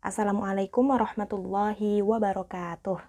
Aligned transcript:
Assalamualaikum 0.00 0.96
warahmatullahi 0.96 2.00
wabarakatuh. 2.00 3.04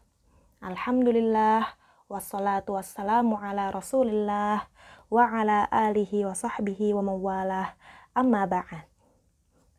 Alhamdulillah 0.60 1.80
wassalatu 2.12 2.76
wassalamu 2.76 3.40
ala 3.40 3.72
Rasulillah 3.72 4.68
wa 5.08 5.24
ala 5.24 5.72
alihi 5.72 6.28
wa 6.28 6.36
sahbihi 6.36 6.92
wa 6.92 7.16
mawalah. 7.16 7.80
Amma 8.12 8.44
ba'd. 8.44 8.92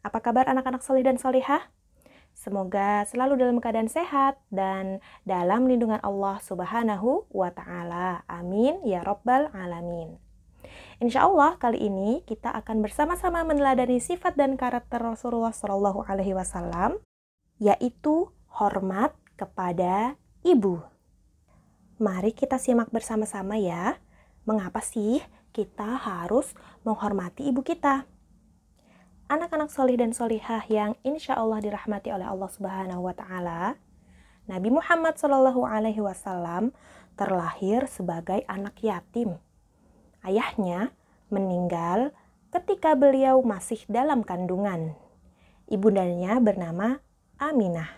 Apa 0.01 0.25
kabar 0.25 0.49
anak-anak 0.49 0.81
solih 0.81 1.05
dan 1.05 1.21
solihah? 1.21 1.69
Semoga 2.33 3.05
selalu 3.05 3.37
dalam 3.37 3.61
keadaan 3.61 3.93
sehat 3.93 4.41
dan 4.49 5.05
dalam 5.29 5.69
lindungan 5.69 6.01
Allah 6.01 6.41
Subhanahu 6.41 7.29
wa 7.29 7.53
Ta'ala. 7.53 8.25
Amin 8.25 8.81
ya 8.89 9.05
Rabbal 9.05 9.53
'Alamin. 9.53 10.17
Insya 11.03 11.27
Allah 11.27 11.59
kali 11.59 11.79
ini 11.83 12.27
kita 12.27 12.51
akan 12.51 12.83
bersama-sama 12.83 13.43
meneladani 13.43 13.99
sifat 13.99 14.39
dan 14.39 14.55
karakter 14.55 15.03
Rasulullah 15.03 15.53
Shallallahu 15.53 16.07
Alaihi 16.07 16.35
Wasallam, 16.37 16.99
yaitu 17.59 18.31
hormat 18.51 19.15
kepada 19.35 20.19
ibu. 20.47 20.83
Mari 22.03 22.35
kita 22.35 22.59
simak 22.59 22.91
bersama-sama 22.91 23.59
ya. 23.59 23.99
Mengapa 24.43 24.83
sih 24.83 25.23
kita 25.55 26.03
harus 26.03 26.51
menghormati 26.83 27.47
ibu 27.47 27.63
kita? 27.63 28.11
anak-anak 29.33 29.73
solih 29.73 29.97
dan 29.97 30.13
solihah 30.13 30.61
yang 30.69 30.93
insya 31.01 31.41
Allah 31.41 31.65
dirahmati 31.65 32.13
oleh 32.13 32.29
Allah 32.29 32.53
Subhanahu 32.53 33.09
wa 33.09 33.17
Ta'ala, 33.17 33.81
Nabi 34.45 34.69
Muhammad 34.69 35.17
Shallallahu 35.17 35.65
Alaihi 35.65 36.05
Wasallam 36.05 36.77
terlahir 37.17 37.89
sebagai 37.89 38.45
anak 38.45 38.77
yatim. 38.85 39.41
Ayahnya 40.23 40.95
meninggal 41.35 42.15
ketika 42.55 42.95
beliau 42.95 43.43
masih 43.43 43.83
dalam 43.91 44.23
kandungan. 44.23 44.95
Ibundanya 45.67 46.39
bernama 46.39 47.03
Aminah. 47.43 47.91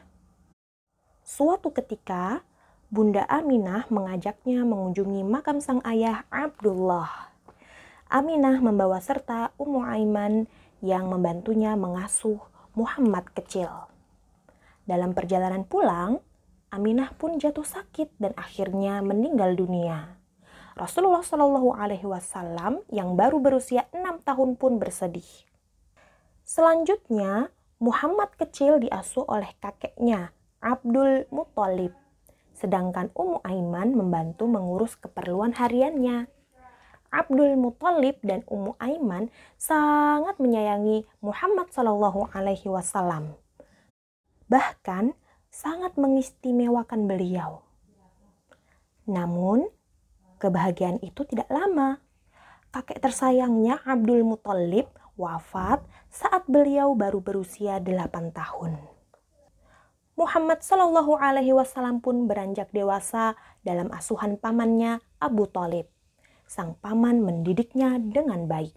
Suatu 1.20 1.68
ketika, 1.77 2.41
Bunda 2.88 3.29
Aminah 3.29 3.85
mengajaknya 3.93 4.65
mengunjungi 4.65 5.21
makam 5.21 5.60
sang 5.60 5.85
ayah 5.85 6.24
Abdullah. 6.32 7.29
Aminah 8.09 8.57
membawa 8.63 9.04
serta 9.04 9.52
Ummu 9.60 9.85
Aiman 9.85 10.48
yang 10.80 11.13
membantunya 11.13 11.76
mengasuh 11.76 12.41
Muhammad 12.73 13.29
kecil. 13.37 13.68
Dalam 14.88 15.13
perjalanan 15.13 15.68
pulang, 15.68 16.24
Aminah 16.73 17.13
pun 17.20 17.37
jatuh 17.37 17.68
sakit 17.68 18.16
dan 18.16 18.32
akhirnya 18.38 19.04
meninggal 19.04 19.52
dunia. 19.57 20.23
Rasulullah 20.74 21.22
Shallallahu 21.22 21.70
Alaihi 21.78 22.02
Wasallam 22.02 22.82
yang 22.90 23.14
baru 23.14 23.38
berusia 23.38 23.86
enam 23.94 24.18
tahun 24.26 24.58
pun 24.58 24.82
bersedih. 24.82 25.26
Selanjutnya, 26.42 27.54
Muhammad 27.78 28.34
kecil 28.34 28.82
diasuh 28.82 29.22
oleh 29.30 29.54
kakeknya, 29.62 30.34
Abdul 30.58 31.30
Muthalib. 31.30 31.95
Sedangkan 32.58 33.14
Ummu 33.14 33.46
Aiman 33.46 33.95
membantu 33.95 34.50
mengurus 34.50 34.98
keperluan 34.98 35.54
hariannya. 35.54 36.26
Abdul 37.14 37.54
Muthalib 37.54 38.18
dan 38.26 38.42
Ummu 38.50 38.74
Aiman 38.82 39.30
sangat 39.54 40.42
menyayangi 40.42 41.06
Muhammad 41.22 41.70
Shallallahu 41.70 42.34
Alaihi 42.34 42.66
Wasallam. 42.66 43.38
Bahkan 44.50 45.14
sangat 45.54 45.95
mengistimewakan 45.95 47.06
beliau. 47.06 47.62
Namun, 49.06 49.70
kebahagiaan 50.38 51.02
itu 51.02 51.27
tidak 51.27 51.51
lama. 51.51 52.02
Kakek 52.74 52.99
tersayangnya 53.02 53.79
Abdul 53.87 54.27
Muthalib 54.27 54.91
wafat 55.15 55.82
saat 56.10 56.46
beliau 56.51 56.95
baru 56.99 57.23
berusia 57.23 57.79
8 57.79 58.35
tahun. 58.35 58.79
Muhammad 60.15 60.63
Shallallahu 60.63 61.18
Alaihi 61.18 61.54
Wasallam 61.54 61.99
pun 61.99 62.30
beranjak 62.30 62.71
dewasa 62.71 63.35
dalam 63.66 63.91
asuhan 63.91 64.38
pamannya 64.38 65.03
Abu 65.19 65.50
Talib 65.50 65.91
sang 66.47 66.76
paman 66.78 67.25
mendidiknya 67.25 67.98
dengan 67.98 68.47
baik. 68.47 68.76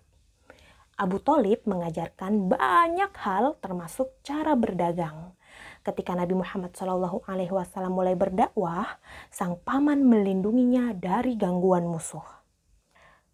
Abu 0.97 1.21
Talib 1.21 1.61
mengajarkan 1.69 2.49
banyak 2.49 3.13
hal 3.21 3.53
termasuk 3.61 4.17
cara 4.25 4.57
berdagang. 4.57 5.37
Ketika 5.81 6.17
Nabi 6.17 6.35
Muhammad 6.35 6.75
Shallallahu 6.75 7.23
Alaihi 7.27 7.53
Wasallam 7.53 7.95
mulai 7.95 8.13
berdakwah, 8.13 8.99
sang 9.31 9.57
paman 9.63 10.03
melindunginya 10.03 10.91
dari 10.97 11.37
gangguan 11.39 11.87
musuh. 11.87 12.25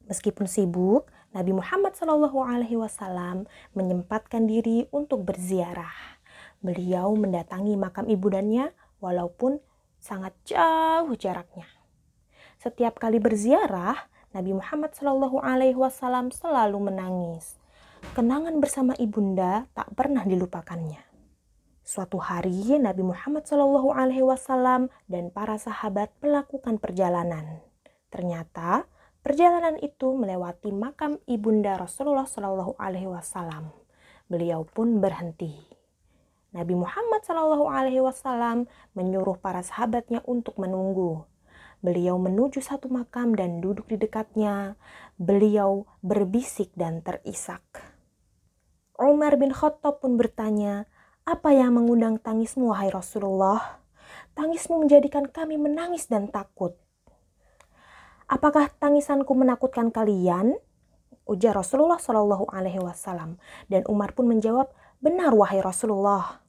Meskipun 0.06 0.46
sibuk, 0.46 1.08
Nabi 1.34 1.56
Muhammad 1.56 1.96
Shallallahu 1.96 2.44
Alaihi 2.44 2.78
Wasallam 2.78 3.50
menyempatkan 3.74 4.46
diri 4.46 4.86
untuk 4.94 5.26
berziarah. 5.26 6.20
Beliau 6.62 7.16
mendatangi 7.18 7.74
makam 7.80 8.06
ibundanya 8.12 8.72
walaupun 9.02 9.58
sangat 9.98 10.36
jauh 10.44 11.16
jaraknya. 11.16 11.68
Setiap 12.60 13.00
kali 13.00 13.20
berziarah, 13.20 13.96
Nabi 14.36 14.56
Muhammad 14.56 14.96
Shallallahu 14.96 15.40
Alaihi 15.40 15.76
Wasallam 15.76 16.32
selalu 16.32 16.92
menangis. 16.92 17.56
Kenangan 18.12 18.60
bersama 18.60 18.92
ibunda 19.00 19.70
tak 19.72 19.88
pernah 19.96 20.28
dilupakannya. 20.28 21.13
Suatu 21.84 22.16
hari 22.16 22.80
Nabi 22.80 23.04
Muhammad 23.04 23.44
Shallallahu 23.44 23.92
Alaihi 23.92 24.24
Wasallam 24.24 24.88
dan 25.12 25.28
para 25.36 25.60
sahabat 25.60 26.16
melakukan 26.24 26.80
perjalanan. 26.80 27.60
Ternyata 28.08 28.88
perjalanan 29.20 29.76
itu 29.84 30.16
melewati 30.16 30.72
makam 30.72 31.20
ibunda 31.28 31.76
Rasulullah 31.76 32.24
Shallallahu 32.24 32.80
Alaihi 32.80 33.12
Wasallam. 33.12 33.76
Beliau 34.32 34.64
pun 34.64 35.04
berhenti. 35.04 35.52
Nabi 36.56 36.72
Muhammad 36.72 37.28
Shallallahu 37.28 37.68
Alaihi 37.68 38.00
Wasallam 38.00 38.72
menyuruh 38.96 39.36
para 39.36 39.60
sahabatnya 39.60 40.24
untuk 40.24 40.56
menunggu 40.56 41.28
Beliau 41.84 42.16
menuju 42.16 42.64
satu 42.64 42.88
makam 42.88 43.36
dan 43.36 43.60
duduk 43.60 43.92
di 43.92 44.00
dekatnya. 44.00 44.80
Beliau 45.20 45.84
berbisik 46.00 46.72
dan 46.80 47.04
terisak. 47.04 47.60
Umar 48.96 49.36
bin 49.36 49.52
Khattab 49.52 50.00
pun 50.00 50.16
bertanya, 50.16 50.88
apa 51.24 51.56
yang 51.56 51.72
mengundang 51.80 52.20
tangismu, 52.20 52.76
wahai 52.76 52.92
Rasulullah? 52.92 53.80
Tangismu 54.36 54.84
menjadikan 54.84 55.24
kami 55.32 55.56
menangis 55.56 56.12
dan 56.12 56.28
takut. 56.28 56.76
Apakah 58.28 58.68
tangisanku 58.76 59.32
menakutkan 59.32 59.88
kalian? 59.88 60.60
Ujar 61.24 61.56
Rasulullah 61.56 61.96
Shallallahu 61.96 62.52
Alaihi 62.52 62.84
Wasallam 62.84 63.40
dan 63.72 63.88
Umar 63.88 64.12
pun 64.12 64.28
menjawab, 64.28 64.68
benar 65.00 65.32
wahai 65.32 65.64
Rasulullah. 65.64 66.44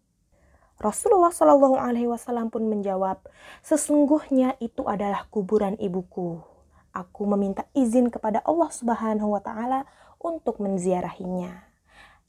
Rasulullah 0.82 1.30
Shallallahu 1.30 1.78
Alaihi 1.78 2.10
Wasallam 2.10 2.50
pun 2.50 2.66
menjawab, 2.66 3.22
sesungguhnya 3.62 4.58
itu 4.58 4.82
adalah 4.91 5.30
kuburan 5.30 5.78
ibuku. 5.78 6.42
Aku 6.91 7.22
meminta 7.30 7.70
izin 7.78 8.10
kepada 8.10 8.42
Allah 8.42 8.70
Subhanahu 8.74 9.38
Wa 9.38 9.42
Taala 9.46 9.80
untuk 10.18 10.58
menziarahinya. 10.58 11.70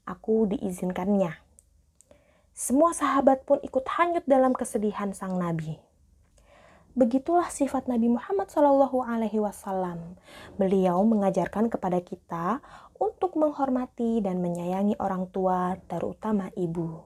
Aku 0.06 0.46
diizinkannya. 0.46 1.45
Semua 2.56 2.96
sahabat 2.96 3.44
pun 3.44 3.60
ikut 3.68 3.84
hanyut 4.00 4.24
dalam 4.24 4.56
kesedihan 4.56 5.12
sang 5.12 5.36
Nabi. 5.36 5.76
Begitulah 6.96 7.52
sifat 7.52 7.92
Nabi 7.92 8.08
Muhammad 8.08 8.48
Shallallahu 8.48 9.04
Alaihi 9.04 9.44
Wasallam. 9.44 10.16
Beliau 10.56 11.04
mengajarkan 11.04 11.68
kepada 11.68 12.00
kita 12.00 12.64
untuk 12.96 13.36
menghormati 13.36 14.24
dan 14.24 14.40
menyayangi 14.40 14.96
orang 15.04 15.28
tua, 15.36 15.76
terutama 15.92 16.48
ibu. 16.56 17.04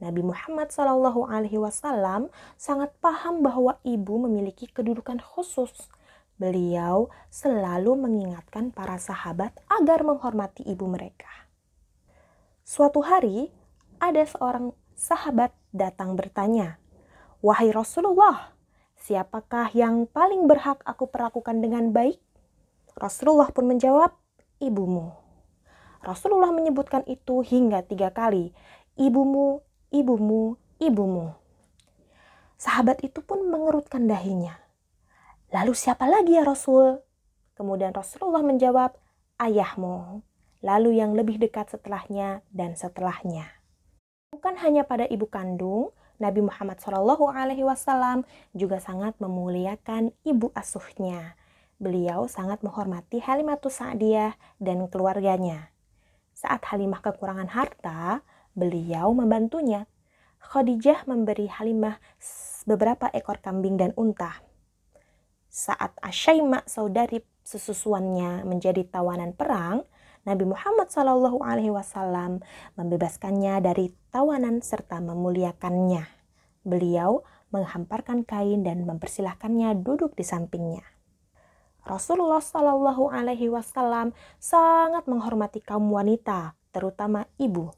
Nabi 0.00 0.24
Muhammad 0.24 0.72
Shallallahu 0.72 1.28
Alaihi 1.28 1.60
Wasallam 1.60 2.32
sangat 2.56 2.88
paham 3.04 3.44
bahwa 3.44 3.76
ibu 3.84 4.16
memiliki 4.16 4.64
kedudukan 4.64 5.20
khusus. 5.20 5.92
Beliau 6.40 7.12
selalu 7.28 8.00
mengingatkan 8.00 8.72
para 8.72 8.96
sahabat 8.96 9.52
agar 9.68 10.00
menghormati 10.08 10.64
ibu 10.64 10.88
mereka. 10.88 11.28
Suatu 12.64 13.04
hari, 13.04 13.52
ada 14.04 14.20
seorang 14.28 14.76
sahabat 14.92 15.56
datang 15.72 16.12
bertanya, 16.12 16.76
"Wahai 17.40 17.72
Rasulullah, 17.72 18.52
siapakah 19.00 19.72
yang 19.72 20.04
paling 20.04 20.44
berhak 20.44 20.84
aku 20.84 21.08
perlakukan 21.08 21.64
dengan 21.64 21.88
baik?" 21.90 22.20
Rasulullah 23.00 23.48
pun 23.48 23.64
menjawab, 23.64 24.12
"Ibumu." 24.60 25.24
Rasulullah 26.04 26.52
menyebutkan 26.52 27.00
itu 27.08 27.40
hingga 27.40 27.80
tiga 27.80 28.12
kali. 28.12 28.52
Ibumu, 29.00 29.64
ibumu, 29.88 30.60
ibumu. 30.76 31.32
Sahabat 32.60 33.00
itu 33.00 33.24
pun 33.24 33.40
mengerutkan 33.48 34.04
dahinya. 34.04 34.60
Lalu 35.48 35.72
siapa 35.72 36.04
lagi 36.04 36.36
ya 36.36 36.44
Rasul? 36.44 37.00
Kemudian 37.56 37.96
Rasulullah 37.96 38.44
menjawab, 38.44 39.00
ayahmu. 39.40 40.20
Lalu 40.60 41.00
yang 41.00 41.16
lebih 41.16 41.40
dekat 41.40 41.72
setelahnya 41.72 42.44
dan 42.52 42.76
setelahnya. 42.76 43.63
Bukan 44.44 44.60
hanya 44.60 44.84
pada 44.84 45.08
ibu 45.08 45.24
kandung, 45.24 45.96
Nabi 46.20 46.44
Muhammad 46.44 46.76
Shallallahu 46.76 47.32
Alaihi 47.32 47.64
Wasallam 47.64 48.28
juga 48.52 48.76
sangat 48.76 49.16
memuliakan 49.16 50.12
ibu 50.20 50.52
asuhnya. 50.52 51.32
Beliau 51.80 52.28
sangat 52.28 52.60
menghormati 52.60 53.24
Halimatus 53.24 53.80
Sa'diyah 53.80 54.36
dan 54.60 54.84
keluarganya. 54.92 55.72
Saat 56.36 56.60
Halimah 56.68 57.00
kekurangan 57.00 57.56
harta, 57.56 58.20
beliau 58.52 59.16
membantunya. 59.16 59.88
Khadijah 60.44 61.08
memberi 61.08 61.48
Halimah 61.48 61.96
beberapa 62.68 63.08
ekor 63.16 63.40
kambing 63.40 63.80
dan 63.80 63.96
unta. 63.96 64.44
Saat 65.48 65.96
Asyaima 66.04 66.68
saudari 66.68 67.24
sesusuannya 67.48 68.44
menjadi 68.44 68.84
tawanan 68.92 69.32
perang, 69.32 69.88
Nabi 70.24 70.48
Muhammad 70.48 70.88
Shallallahu 70.88 71.44
Alaihi 71.44 71.68
Wasallam 71.68 72.40
membebaskannya 72.80 73.60
dari 73.60 73.92
tawanan 74.08 74.64
serta 74.64 74.96
memuliakannya. 75.04 76.08
Beliau 76.64 77.28
menghamparkan 77.52 78.24
kain 78.24 78.64
dan 78.64 78.88
mempersilahkannya 78.88 79.84
duduk 79.84 80.16
di 80.16 80.24
sampingnya. 80.24 80.80
Rasulullah 81.84 82.40
Shallallahu 82.40 83.12
Alaihi 83.12 83.52
Wasallam 83.52 84.16
sangat 84.40 85.04
menghormati 85.04 85.60
kaum 85.60 85.92
wanita, 85.92 86.56
terutama 86.72 87.28
ibu. 87.36 87.68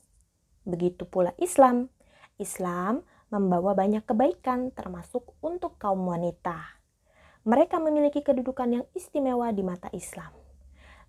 Begitu 0.63 1.03
pula 1.03 1.35
Islam. 1.43 1.91
Islam 2.39 3.03
membawa 3.27 3.75
banyak 3.75 4.07
kebaikan, 4.07 4.71
termasuk 4.71 5.35
untuk 5.43 5.83
kaum 5.83 6.07
wanita. 6.07 6.79
Mereka 7.43 7.83
memiliki 7.83 8.23
kedudukan 8.23 8.71
yang 8.71 8.87
istimewa 8.95 9.51
di 9.51 9.67
mata 9.67 9.91
Islam. 9.91 10.46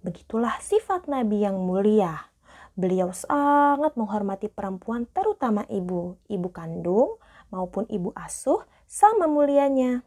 Begitulah 0.06 0.62
sifat 0.62 1.10
Nabi 1.10 1.44
yang 1.44 1.58
mulia. 1.58 2.30
Beliau 2.78 3.10
sangat 3.10 3.98
menghormati 3.98 4.54
perempuan, 4.54 5.10
terutama 5.10 5.66
ibu, 5.66 6.22
ibu 6.30 6.48
kandung 6.54 7.18
maupun 7.50 7.90
ibu 7.90 8.14
asuh, 8.14 8.62
sama 8.86 9.26
mulianya. 9.26 10.06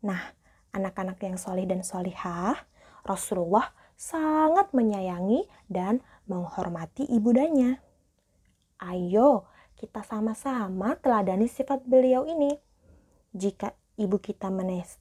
Nah, 0.00 0.32
anak-anak 0.72 1.20
yang 1.20 1.36
solih 1.36 1.68
dan 1.68 1.84
solihah, 1.84 2.56
Rasulullah 3.04 3.76
sangat 3.98 4.70
menyayangi 4.72 5.44
dan 5.68 6.00
menghormati 6.30 7.04
ibundanya. 7.10 7.82
Ayo, 8.78 9.50
kita 9.74 10.06
sama-sama 10.06 10.94
teladani 11.02 11.50
sifat 11.50 11.82
beliau 11.84 12.24
ini. 12.24 12.56
Jika 13.34 13.74
ibu 13.98 14.16
kita 14.22 14.48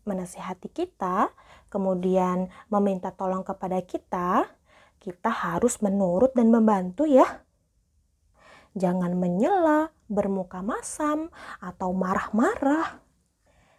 menasihati 0.03 0.73
kita, 0.73 1.29
kemudian 1.69 2.49
meminta 2.67 3.13
tolong 3.13 3.45
kepada 3.45 3.77
kita, 3.85 4.49
kita 4.97 5.29
harus 5.29 5.77
menurut 5.79 6.33
dan 6.33 6.49
membantu 6.49 7.05
ya. 7.05 7.45
Jangan 8.73 9.13
menyela, 9.17 9.93
bermuka 10.09 10.65
masam, 10.65 11.29
atau 11.61 11.93
marah-marah 11.93 13.01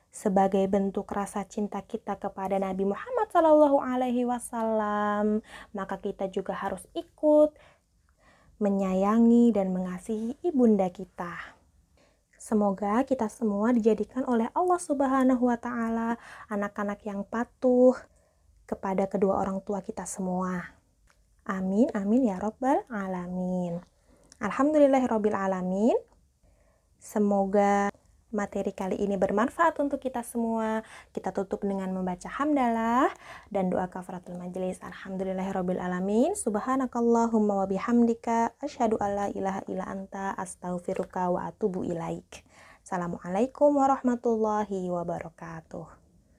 sebagai 0.09 0.65
bentuk 0.67 1.06
rasa 1.12 1.44
cinta 1.44 1.85
kita 1.85 2.17
kepada 2.17 2.56
Nabi 2.59 2.88
Muhammad 2.88 3.29
Shallallahu 3.31 3.79
Alaihi 3.79 4.25
Wasallam, 4.25 5.44
maka 5.76 6.00
kita 6.00 6.26
juga 6.32 6.56
harus 6.56 6.82
ikut 6.97 7.55
menyayangi 8.59 9.55
dan 9.55 9.70
mengasihi 9.70 10.35
ibunda 10.43 10.91
kita. 10.91 11.57
Semoga 12.38 13.02
kita 13.02 13.26
semua 13.26 13.75
dijadikan 13.75 14.23
oleh 14.23 14.46
Allah 14.55 14.79
Subhanahu 14.79 15.50
wa 15.50 15.58
Ta'ala 15.58 16.14
anak-anak 16.46 17.02
yang 17.02 17.26
patuh 17.26 17.99
kepada 18.62 19.11
kedua 19.11 19.43
orang 19.43 19.58
tua 19.67 19.82
kita 19.82 20.06
semua. 20.06 20.62
Amin, 21.43 21.90
amin 21.99 22.31
ya 22.31 22.38
Rabbal 22.38 22.87
'Alamin. 22.87 23.82
Alhamdulillahirabbil 24.38 25.35
'Alamin. 25.35 25.99
Semoga 27.02 27.90
materi 28.31 28.73
kali 28.77 29.01
ini 29.01 29.17
bermanfaat 29.17 29.81
untuk 29.81 29.99
kita 29.99 30.21
semua. 30.25 30.85
Kita 31.11 31.33
tutup 31.33 31.65
dengan 31.65 31.91
membaca 31.93 32.29
hamdalah 32.29 33.09
dan 33.49 33.73
doa 33.73 33.89
kafaratul 33.89 34.37
majelis. 34.37 34.79
Alhamdulillahirabbil 34.85 35.81
alamin. 35.81 36.37
Subhanakallahumma 36.39 37.65
wa 37.65 37.67
bihamdika 37.67 38.55
asyhadu 38.63 39.01
alla 39.01 39.33
ilaha 39.33 39.65
illa 39.67 39.85
anta 39.89 40.37
astaghfiruka 40.37 41.33
wa 41.33 41.49
atubu 41.49 41.83
ilaik. 41.83 42.45
Assalamualaikum 42.85 43.77
warahmatullahi 43.77 44.89
wabarakatuh. 44.89 45.98